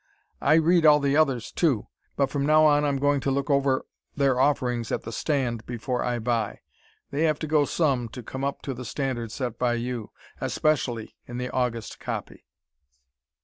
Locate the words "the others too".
0.99-1.85